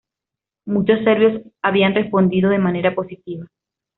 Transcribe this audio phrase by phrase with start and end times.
[0.65, 3.45] Muchos serbios habían respondido de manera positiva.